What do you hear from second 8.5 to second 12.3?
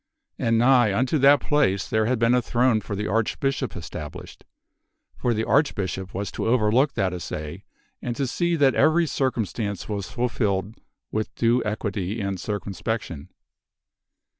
that every circumstance was fulfilled with due equity